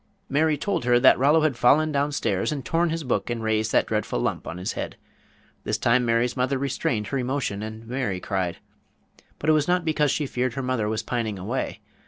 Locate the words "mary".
0.29-0.57, 7.85-8.19